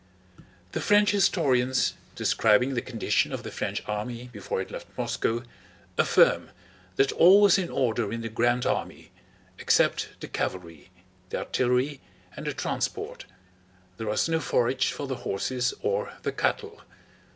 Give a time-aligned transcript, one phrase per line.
[0.71, 5.43] The French historians, describing the condition of the French army before it left Moscow,
[5.95, 6.49] affirm
[6.95, 9.11] that all was in order in the Grand Army,
[9.59, 10.89] except the cavalry,
[11.29, 12.01] the artillery,
[12.35, 16.81] and the transport—there was no forage for the horses or the cattle.